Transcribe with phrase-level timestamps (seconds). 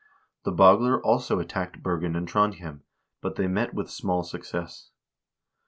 [0.45, 2.81] The Bagler also attacked Bergen and Trondhjem,
[3.21, 4.89] but they met with small success.